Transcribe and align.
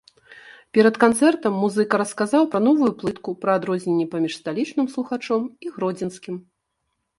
Перад 0.77 0.95
канцэртам 1.03 1.59
музыка 1.63 1.99
расказаў 2.03 2.47
пра 2.55 2.61
новую 2.69 2.89
плытку, 3.03 3.35
пра 3.45 3.51
адрозненні 3.61 4.09
паміж 4.15 4.33
сталічным 4.41 4.91
слухачом 4.97 5.41
і 5.69 5.77
гродзенскім. 5.79 6.45